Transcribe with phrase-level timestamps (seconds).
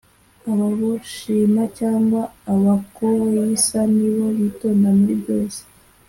[0.51, 2.21] Ababoshima cyangwa
[2.53, 5.61] Abakoyisa ni bo bitonda muri byose